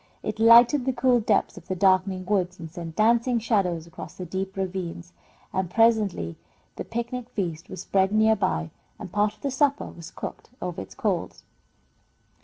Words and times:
It 0.23 0.39
lighted 0.39 0.85
the 0.85 0.93
cool 0.93 1.19
depths 1.19 1.57
of 1.57 1.67
the 1.67 1.75
darkening 1.75 2.25
woods, 2.25 2.59
and 2.59 2.71
sent 2.71 2.95
dancing 2.95 3.37
shadows 3.37 3.85
across 3.85 4.15
the 4.15 4.25
deep 4.25 4.57
ravines, 4.57 5.13
and 5.53 5.69
presently 5.69 6.37
the 6.75 6.83
picnic 6.83 7.29
feast 7.29 7.69
was 7.69 7.81
spread 7.81 8.11
near 8.11 8.35
by 8.35 8.71
and 8.97 9.11
part 9.11 9.35
of 9.35 9.41
the 9.41 9.51
supper 9.51 9.85
was 9.85 10.09
cooked 10.09 10.49
over 10.59 10.81
its 10.81 10.95
coals. 10.95 11.43